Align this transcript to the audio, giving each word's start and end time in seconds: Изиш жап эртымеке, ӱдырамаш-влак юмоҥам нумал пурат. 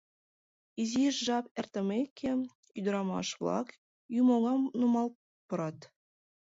Изиш 0.81 1.15
жап 1.25 1.45
эртымеке, 1.59 2.31
ӱдырамаш-влак 2.77 3.67
юмоҥам 4.19 4.61
нумал 4.79 5.07
пурат. 5.47 5.79